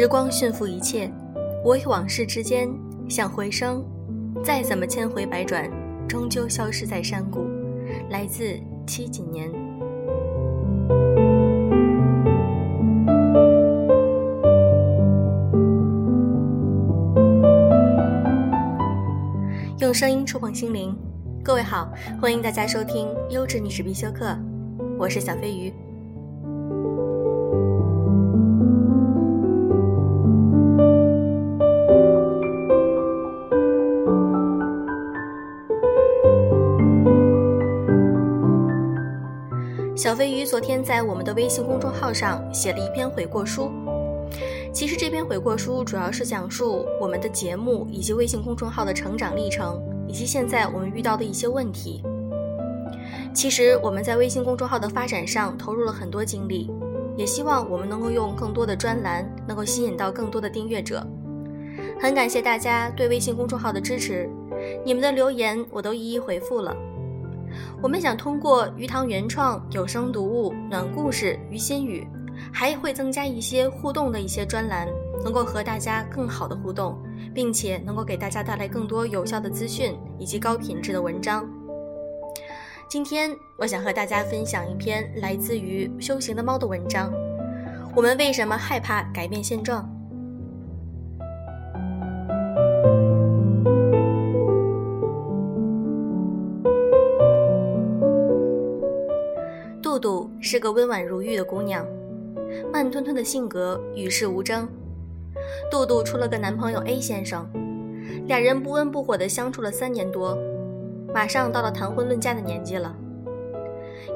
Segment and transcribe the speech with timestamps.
[0.00, 1.12] 时光驯服一切，
[1.62, 2.66] 我与往事之间
[3.06, 3.84] 像回声，
[4.42, 5.70] 再怎么千回百转，
[6.08, 7.46] 终究消失在山谷。
[8.08, 9.52] 来自七几年。
[19.80, 20.96] 用声音触碰心灵，
[21.44, 24.34] 各位好，欢迎大家收听优质女士必修课，
[24.98, 25.70] 我是小飞鱼。
[40.60, 43.72] 昨天在我们的微信公众号上写了一篇悔过书。
[44.74, 52.02] 其实这篇悔过书主要是讲述我们的节目以及微信公众号的成长历程，以及现在我们遇到的一些问题。
[53.32, 56.70] 其实我们在微信公众号的发展上投入了很多精力，
[57.16, 61.02] 也希望我们能够用更多的专栏能够吸引到更多的订阅者。
[61.98, 64.28] 很感谢大家对微信公众号的支持，
[64.84, 66.76] 你们的留言我都一一回复了。
[67.82, 72.06] 我们想通过鱼塘原创有声读物、暖故事、鱼心语，
[72.52, 74.86] 还会增加一些互动的一些专栏，
[75.24, 76.98] 能够和大家更好的互动，
[77.34, 81.48] 并且能够给大家带来更多有效的资讯以及高品质的文章。
[82.88, 87.12] 今天我想和大家分享一篇来自于修行的猫的文章：
[87.96, 89.89] 我们为什么害怕改变现状？
[100.50, 101.86] 是个温婉如玉的姑娘，
[102.72, 104.68] 慢吞吞的性格与世无争。
[105.70, 107.46] 杜杜出了个男朋友 A 先生，
[108.26, 110.36] 俩人不温不火的相处了三年多，
[111.14, 112.92] 马上到了谈婚论嫁的年纪了。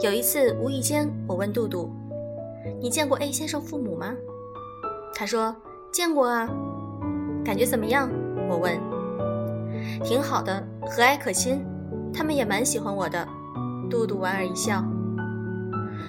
[0.01, 1.89] 有一次无意间，我问杜杜
[2.83, 4.13] ：“你见过 A 先生父母吗？”
[5.15, 5.55] 他说
[5.95, 6.51] ：“见过啊。”
[7.47, 8.11] 感觉怎么样？
[8.51, 8.77] 我问。
[10.03, 11.65] 挺好的，和蔼可亲，
[12.13, 13.25] 他们也蛮喜欢我的。
[13.89, 14.85] 杜杜莞尔一笑。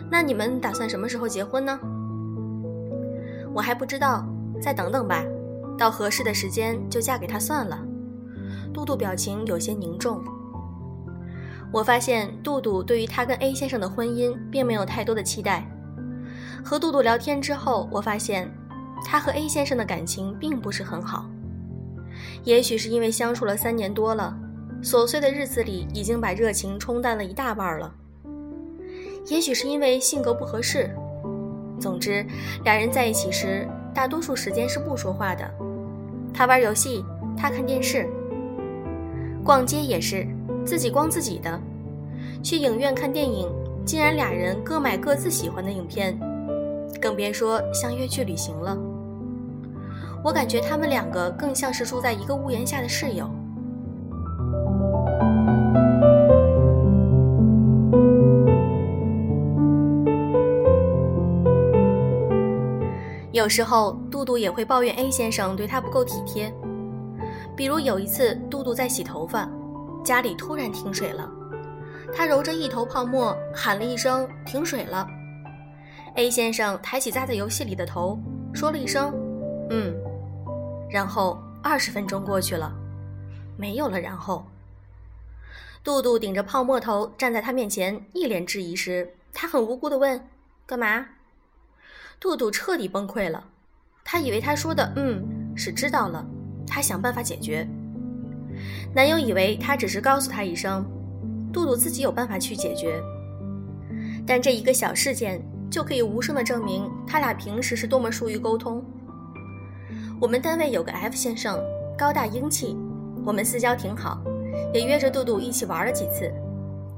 [0.09, 1.79] 那你们打算什么时候结婚呢？
[3.53, 4.25] 我还不知道，
[4.61, 5.23] 再等等吧，
[5.77, 7.79] 到合适的时间就嫁给他算了。
[8.73, 10.23] 杜杜表情有些凝重。
[11.71, 15.65] 我发现杜杜对于他跟 A 先生的婚姻并没有太多的期待。
[16.63, 18.49] 和杜杜聊天之后，我发现
[19.05, 21.25] 他和 A 先生的感情并不是很好。
[22.43, 24.37] 也许是因为相处了三年多了，
[24.81, 27.93] 琐碎的日子里已经把热情冲淡了一大半了。
[29.27, 30.89] 也许是因为性格不合适，
[31.79, 32.25] 总之，
[32.63, 35.49] 俩人在一起时，大多数时间是不说话的。
[36.33, 37.03] 他玩游戏，
[37.35, 38.07] 他看电视。
[39.43, 40.27] 逛街也是
[40.65, 41.59] 自己逛自己的，
[42.43, 43.47] 去影院看电影，
[43.85, 46.19] 竟然俩人各买各自喜欢的影片，
[47.01, 48.77] 更别说相约去旅行了。
[50.23, 53.29] 我感觉他们两个更像是住在一个屋檐下的室友。
[63.35, 66.49] 有时候，杜杜也会抱怨 A 先生对她不够体贴。
[67.53, 69.45] 比如有一次，杜杜在洗头发，
[70.05, 71.29] 家里突然停水了，
[72.13, 75.05] 她揉着一头泡沫，喊了一声“停水了”。
[76.15, 78.17] A 先生抬起扎在游戏里的头，
[78.53, 79.13] 说了一声
[79.69, 79.93] “嗯”，
[80.89, 82.73] 然后二十分钟过去了，
[83.57, 84.45] 没有了然后。
[85.83, 90.25] 杜杜顶着泡沫头站在他面前，一脸质疑时，他很无辜地问
[90.65, 91.05] ：“干嘛？”
[92.19, 93.43] 杜杜彻底崩溃了，
[94.03, 95.23] 他以为他说的“嗯”
[95.55, 96.25] 是知道了，
[96.67, 97.67] 他想办法解决。
[98.93, 100.85] 男友以为他只是告诉他一声，
[101.51, 103.01] 杜杜自己有办法去解决。
[104.25, 105.39] 但这一个小事件
[105.69, 108.83] 就可以无声的证明他俩平时是多么疏于沟通。
[110.19, 111.59] 我们单位有个 F 先生，
[111.97, 112.75] 高大英气，
[113.25, 114.19] 我们私交挺好，
[114.73, 116.31] 也约着杜杜一起玩了几次。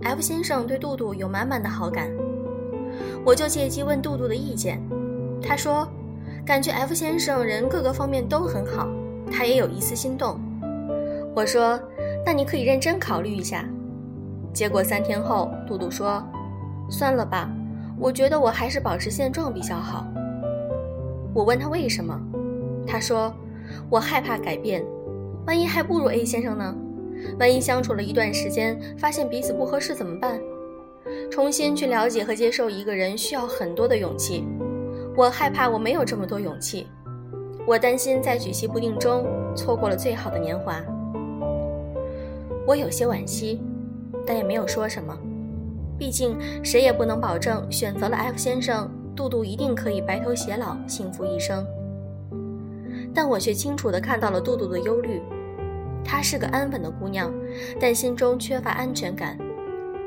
[0.03, 2.09] F 先生对杜杜有满满的好感，
[3.25, 4.79] 我就借机问杜杜的意见。
[5.47, 5.87] 他说
[6.45, 8.85] ：“感觉 F 先生人各个方面都很好，
[9.31, 10.37] 他也有一丝心动。”
[11.33, 11.79] 我说
[12.25, 13.63] ：“那你可以认真考虑一下。”
[14.51, 16.21] 结果三天后，杜杜说
[16.91, 17.49] ：“算了吧，
[17.97, 20.05] 我觉得我还是保持现状比较好。”
[21.33, 22.19] 我问他为什么，
[22.85, 23.33] 他说
[23.89, 24.83] ：“我害怕改变，
[25.45, 26.75] 万一还不如 A 先生呢？
[27.39, 30.41] 万一相处了一段时间，发现彼此不合适怎么办？
[31.31, 34.43] 重新去了解和接受一个人需要很多的勇气。”
[35.17, 36.85] 我害怕我没有这么多勇气，
[37.65, 39.25] 我担心在举棋不定中
[39.55, 40.79] 错过了最好的年华。
[42.67, 43.59] 我有些惋惜，
[44.27, 45.17] 但也没有说什么。
[45.97, 51.65] 毕竟谁也不能保证选择了 F 先生，杜杜一定可以白头偕老，幸福一生。
[53.11, 55.19] 但我却清楚地看到了杜杜的忧虑。
[56.05, 57.33] 她是个安稳的姑娘，
[57.79, 59.35] 但心中缺乏安全感。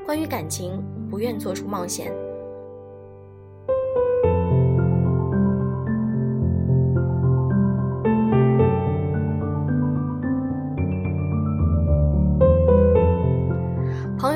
[0.06, 0.80] 关于感情，
[1.10, 2.12] 不愿做出冒险。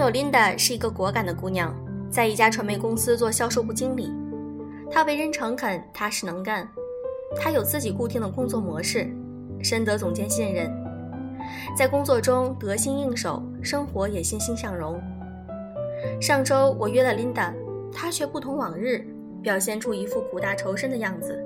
[0.04, 1.74] 友 Linda 是一个果敢的姑娘，
[2.10, 4.12] 在一家传媒公司做销售部经理。
[4.90, 6.68] 她为人诚恳、踏实能干，
[7.40, 9.10] 她有自己固定的工作模式，
[9.62, 10.70] 深得总监信任，
[11.74, 15.00] 在工作中得心应手，生活也欣欣向荣。
[16.20, 17.54] 上周我约了 Linda，
[17.90, 19.02] 她却不同往日，
[19.42, 21.42] 表现出一副苦大仇深的样子。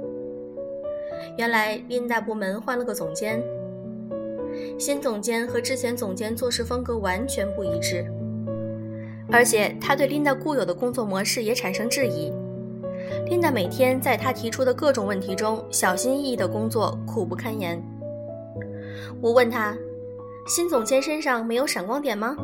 [1.37, 3.40] 原来 Linda 部门换了个总监，
[4.81, 8.04] 新总监和之前总监做事风格完全不一致。
[9.30, 12.32] 而且他对琳达固有的工作模式也产生质疑。
[13.26, 17.82] 琳达每天在他提出的各种问题中小心翼翼的工作，苦不堪言。
[19.20, 19.76] 我问他
[20.48, 22.36] ：“新总监身上没有闪光点吗？”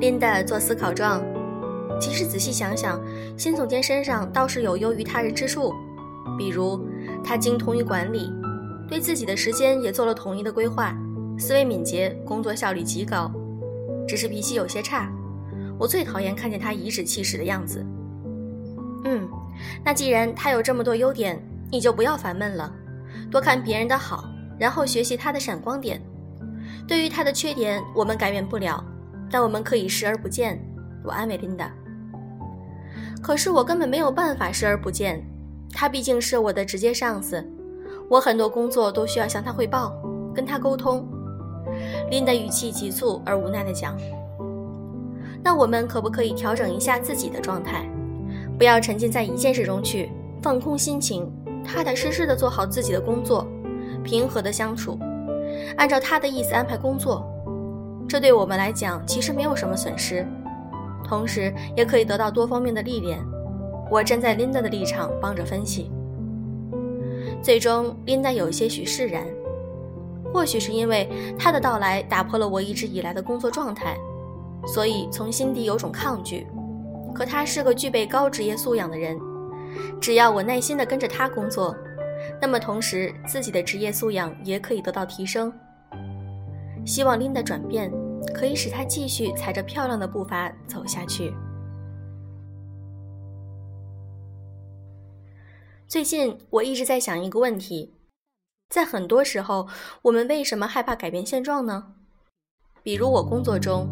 [0.00, 1.22] 琳达做思考状。
[2.00, 3.00] 其实仔细想想，
[3.36, 5.74] 新总监身上倒是有优于他人之处，
[6.38, 6.80] 比如
[7.24, 8.32] 他精通于管理，
[8.88, 10.96] 对自己的时间也做了统一的规划，
[11.38, 13.30] 思维敏捷，工作效率极高，
[14.06, 15.10] 只是脾气有些差。
[15.78, 17.84] 我最讨厌看见他颐指气使的样子。
[19.04, 19.28] 嗯，
[19.84, 21.40] 那既然他有这么多优点，
[21.70, 22.72] 你就不要烦闷了，
[23.30, 24.24] 多看别人的好，
[24.58, 26.02] 然后学习他的闪光点。
[26.86, 28.82] 对于他的缺点，我们改变不了，
[29.30, 30.58] 但我们可以视而不见。
[31.04, 31.70] 我安慰琳达。
[33.22, 35.22] 可是我根本没有办法视而不见，
[35.72, 37.46] 他毕竟是我的直接上司，
[38.08, 39.94] 我很多工作都需要向他汇报，
[40.34, 41.06] 跟他沟通。
[42.10, 43.96] 琳达语气急促而无奈地讲。
[45.42, 47.88] 那我们可不可以调整一下自己的状态，
[48.58, 50.10] 不要沉浸在一件事中去，
[50.42, 51.30] 放空心情，
[51.64, 53.46] 踏踏实实的做好自己的工作，
[54.02, 54.98] 平和的相处，
[55.76, 57.26] 按照他的意思安排工作，
[58.08, 60.26] 这对我们来讲其实没有什么损失，
[61.04, 63.18] 同时也可以得到多方面的历练。
[63.90, 65.90] 我站在 Linda 的立场帮着分析，
[67.42, 69.24] 最终 Linda 有些许释然，
[70.32, 71.08] 或许是因为
[71.38, 73.96] 他的到来打破了我一直以来的工作状态。
[74.74, 76.46] 所以从心底有种抗拒，
[77.14, 79.18] 可他是个具备高职业素养的人，
[79.98, 81.74] 只要我耐心地跟着他工作，
[82.40, 85.52] 那么同时自己的职业素养也可以得到提升。
[86.86, 87.90] 希望 Lin 的转变
[88.34, 91.32] 可以使他继续踩着漂亮的步伐走下去。
[95.86, 97.94] 最近我一直在想一个问题，
[98.68, 99.66] 在很多时候，
[100.02, 101.94] 我们为什么害怕改变现状呢？
[102.82, 103.88] 比如我工作中。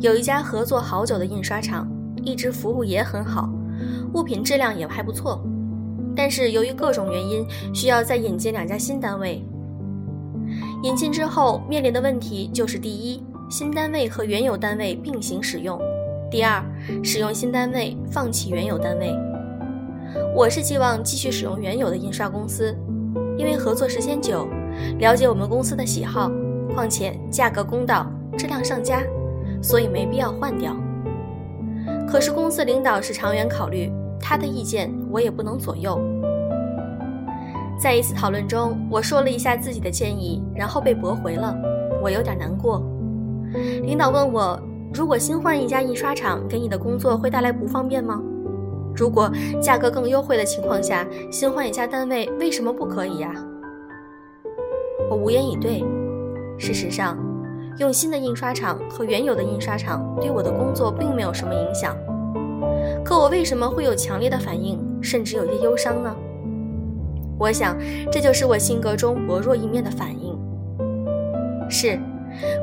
[0.00, 1.86] 有一家合作好久的印刷厂，
[2.22, 3.50] 一直服务也很好，
[4.14, 5.42] 物品质量也还不错。
[6.16, 9.44] 但是由于各种原因，需要再引进两家新单位。
[10.82, 15.78] 引进之后面临的问题就是：第一，新单位和原有单位并行使用；
[16.30, 16.64] 第二，
[17.04, 19.14] 使用新单位放弃原有单位。
[20.34, 22.74] 我是希望继续使用原有的印刷公司，
[23.38, 24.48] 因为合作时间久，
[24.98, 26.30] 了解我们公司的喜好，
[26.74, 29.02] 况且价格公道，质量上佳。
[29.60, 30.76] 所以没必要换掉。
[32.08, 33.90] 可是公司领导是长远考虑，
[34.20, 36.00] 他的意见我也不能左右。
[37.78, 41.56] 在一次讨论中，我说了一下自己的建议，然后被驳回了，
[42.02, 42.82] 我有点难过。
[43.82, 44.60] 领导问我，
[44.92, 48.20] 如果新换一家印刷厂，给你的工作会带来不方便吗？
[48.94, 49.30] 如果
[49.62, 53.32] 价格更优惠的情况下，新换一家单位为什么不可以呀？
[55.08, 55.84] 我无言以对。
[56.58, 57.29] 事实上。
[57.80, 61.96] 用新的印刷厂和原有的印刷厂对我的工作并没有什么影响，
[63.02, 66.14] 可我为什么会有强烈的反应，甚至有些忧伤呢？
[67.38, 67.74] 我想，
[68.12, 70.38] 这就是我性格中薄弱一面的反应。
[71.70, 71.98] 是，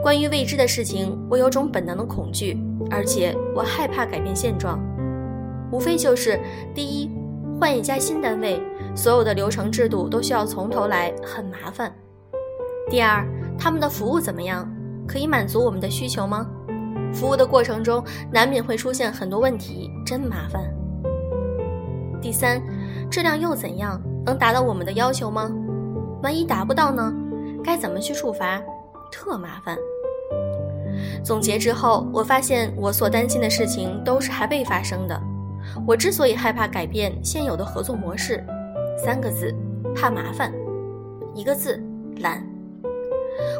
[0.04, 2.56] 关于未知的事情，我有种本能的恐惧，
[2.92, 4.80] 而且我害怕改变现状。
[5.72, 6.40] 无非就是：
[6.76, 7.10] 第一，
[7.60, 8.62] 换一家新单位，
[8.94, 11.90] 所有的流程制度都需要从头来，很麻烦；
[12.88, 13.26] 第二，
[13.58, 14.72] 他们的服务怎么样？
[15.08, 16.46] 可以满足我们的需求吗？
[17.14, 20.62] 服务的过程中难免会出现很多问题，真麻烦。
[22.22, 22.62] 第三，
[23.10, 24.02] 质量又怎样？
[24.26, 25.50] 能达到我们的要求吗？
[26.22, 27.14] 万一达不到呢？
[27.64, 28.62] 该怎么去处罚？
[29.12, 29.78] 特麻烦。
[31.24, 35.20] 总结之后，我发现我所担心的事情都是还未发生的。
[35.86, 38.44] 我之所以害怕改变现有的合作模式，
[38.98, 39.54] 三个字：
[39.96, 40.52] 怕麻烦。
[41.34, 41.82] 一个字：
[42.18, 42.57] 懒。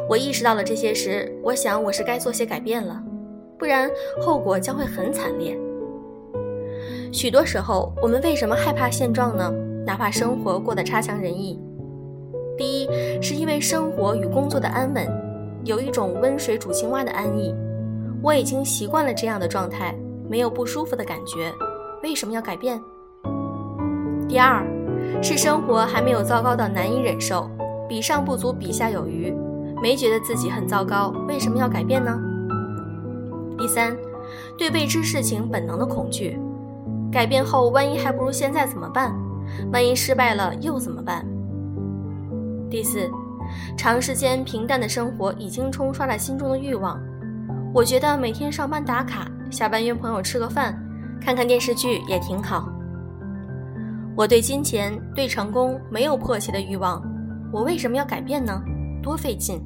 [0.08, 3.02] 我意识到了这些时，我想我是该做些改变了，
[3.58, 5.58] 不然后果将会很惨烈。
[7.12, 9.52] 许多时候，我们为什么害怕现状呢？
[9.86, 11.58] 哪怕生活过得差强人意，
[12.58, 12.88] 第一，
[13.22, 15.06] 是因为生活与工作的安稳，
[15.64, 17.54] 有一种温水煮青蛙的安逸，
[18.22, 19.94] 我已经习惯了这样的状态，
[20.28, 21.50] 没有不舒服的感觉，
[22.02, 22.78] 为什么要改变？
[24.28, 24.62] 第二，
[25.22, 27.48] 是生活还没有糟糕到难以忍受，
[27.88, 29.34] 比上不足，比下有余，
[29.82, 32.18] 没觉得自己很糟糕，为什么要改变呢？
[33.56, 33.96] 第三，
[34.56, 36.38] 对未知事情本能的恐惧，
[37.10, 39.14] 改变后万一还不如现在怎么办？
[39.72, 41.24] 万一失败了又怎么办？
[42.70, 43.10] 第四，
[43.76, 47.00] 长时间平淡的生活已经冲刷了心中的欲望。
[47.72, 50.78] 我觉得每天上班打卡，下班约朋友吃个饭，
[51.20, 52.68] 看看电视剧也挺好。
[54.16, 57.02] 我对金钱、对成功没有迫切的欲望，
[57.52, 58.60] 我为什么要改变呢？
[59.02, 59.62] 多费劲。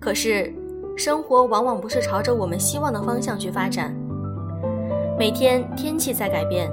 [0.00, 0.52] 可是，
[0.96, 3.94] 生活往往不是朝着我们希望的方向去发展。
[5.18, 6.70] 每天天气在改变，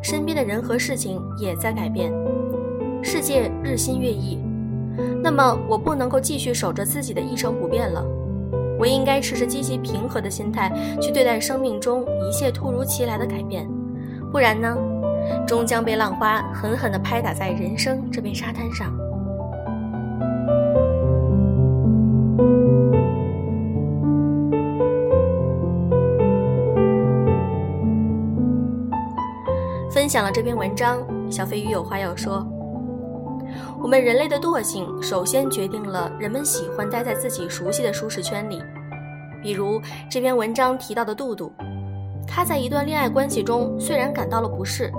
[0.00, 2.12] 身边的人和事情也在改变。
[3.02, 4.38] 世界日新月异，
[5.22, 8.04] 那么我不能够继续守着自己的一成不变了。
[8.78, 10.72] 我应该持着积极平和的心态
[11.02, 13.68] 去对待生命中一切突如其来的改变，
[14.30, 14.76] 不然呢，
[15.46, 18.96] 终将被浪花狠狠地拍打在人生这片沙滩上。
[30.10, 32.44] 享了这篇文章，小飞鱼有话要说。
[33.80, 38.60] 我们人类的惰性，首先决定了人们喜欢待在自己熟悉的舒适圈里。
[39.40, 41.52] 比如这篇文章提到的杜杜，
[42.26, 44.92] 他在一段恋爱关系中虽然感到了不适，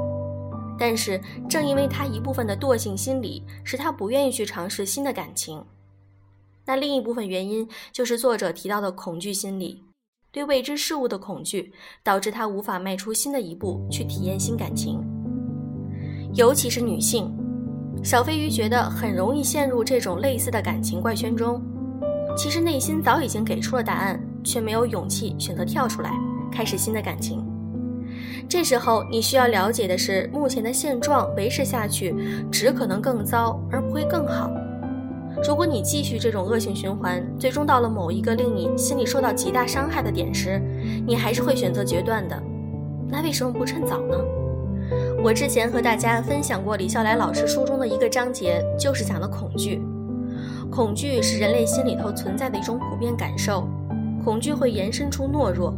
[0.80, 5.62] 但是正因为他一部分的惰性心理，使他不愿意去尝试新的感情。
[6.65, 9.84] 那另一部分原因就是作者提到的恐惧心理，
[10.31, 11.73] 对未知事物的恐惧，
[12.03, 15.03] 导致他无法迈出新的一步去体验新感情，
[16.33, 17.29] 尤其是女性。
[18.01, 21.61] 小飞鱼觉得很容易陷入这种类似的感情怪圈中，
[22.38, 26.11] 其实内心早已经给出了答案，却没有勇气选择跳出来
[26.50, 27.45] 开始新的感情。
[28.47, 32.15] 这时候你需要了解的是，目前的现状维持下去
[32.50, 34.50] 只可能更糟，而不会更好。
[35.47, 40.61] 如果你继续这种恶性循环，最终到了某一个令你心里受到极大伤害的点时，
[41.05, 42.41] 你还是会选择决断的。
[43.07, 44.17] 那为什么不趁早呢？
[45.23, 49.81] 我之前和大家分享过李笑来老师书中的一个章节，就是讲的恐惧。
[50.69, 53.67] 恐惧是人类心里头存在的一种普遍感受，
[54.23, 55.73] 恐惧会延伸出懦弱，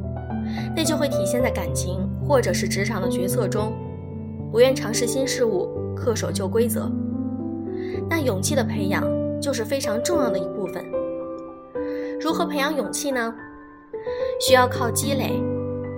[0.76, 3.74] 那就会体现在感情或者是职场的决策中，
[4.52, 6.92] 不愿尝试新事物，恪守旧规则。
[8.10, 9.04] 那勇气的培养
[9.44, 10.82] 就是非常重要的一部分。
[12.20, 13.36] 如何培养勇气呢？
[14.40, 15.34] 需要靠积累，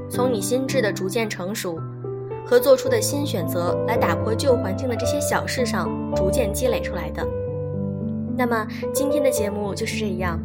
[0.10, 1.80] 从你心智的逐渐成熟。
[2.48, 7.28] 和做出的新选择来打破旧环境的这些小事上逐渐积累出来的。
[8.38, 10.40] 那么今天的节目就是这样。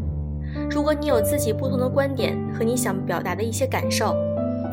[0.71, 4.17] 如果你有自己不同的观点和你想表达的一些感受，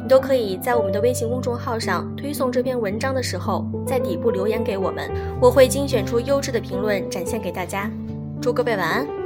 [0.01, 7.91] 你都可以在我们的微信公众号上推送这篇文章的时候，在底部留言给我们，我会精选出优质的评论展现给大家。
[8.41, 9.16] 祝各位晚安。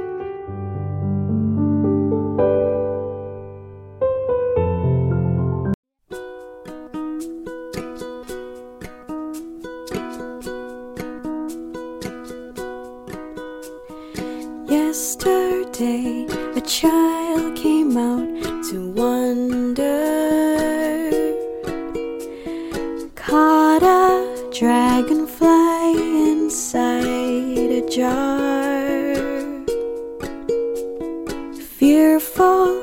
[31.82, 32.78] Fearful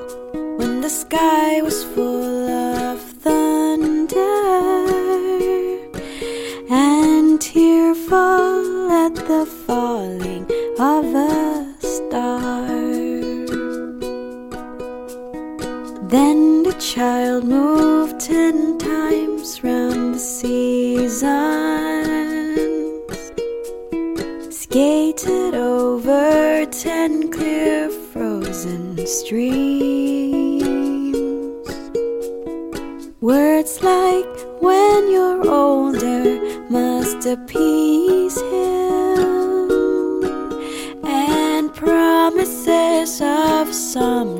[0.57, 4.17] when the sky was full of thunder.
[6.69, 10.43] And tearful at the falling
[10.77, 12.67] of a star.
[16.09, 21.29] Then the child moved ten times round the seasons,
[24.53, 27.89] skated over ten clear
[29.09, 30.63] streams.
[33.21, 34.25] Words like
[34.61, 36.39] when you're older
[36.69, 39.71] must appease him
[41.03, 44.38] and promises of someday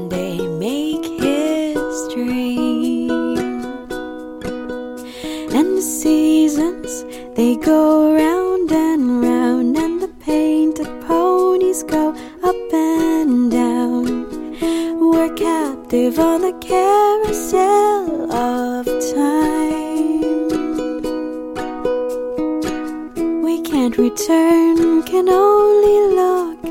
[23.90, 26.62] can't return, can only look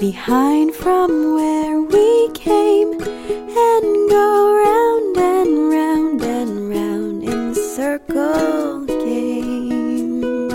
[0.00, 8.86] behind from where we came and go round and round and round in the circle
[8.86, 10.50] game.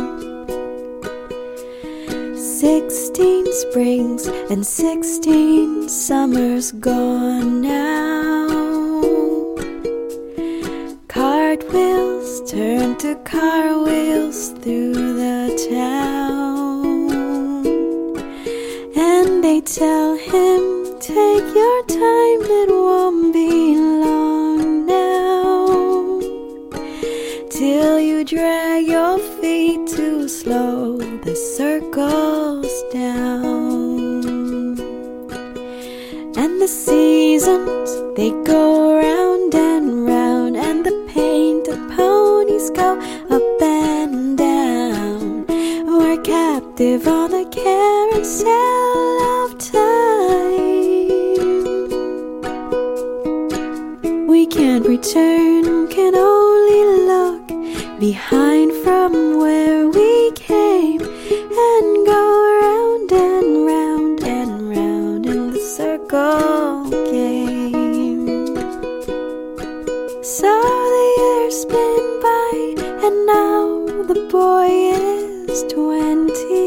[2.35, 8.49] Sixteen springs and sixteen summers gone now.
[11.07, 14.38] Cartwheels turn to car wheels
[19.65, 20.78] Tell him?
[58.09, 61.01] Behind from where we came
[61.67, 62.23] and go
[62.63, 68.47] round and round and round in the circle game.
[70.37, 70.51] So
[70.95, 72.53] the years spin by,
[73.05, 73.61] and now
[74.11, 74.69] the boy
[75.47, 76.63] is twenty.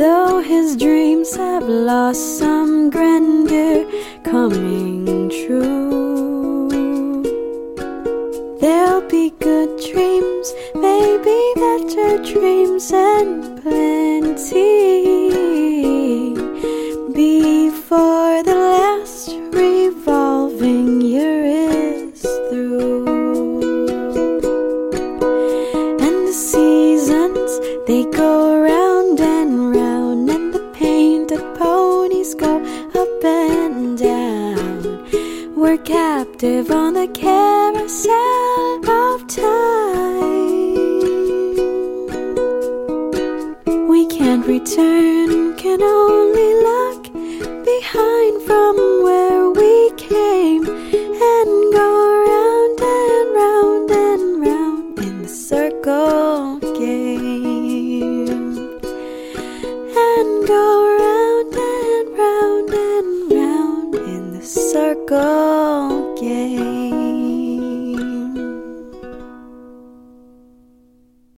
[0.00, 3.78] Though his dreams have lost some grandeur
[4.24, 4.75] coming